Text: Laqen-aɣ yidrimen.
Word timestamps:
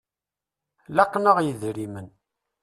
Laqen-aɣ 0.95 1.37
yidrimen. 1.41 2.07